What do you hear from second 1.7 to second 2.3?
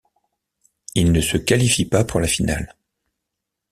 pas pour la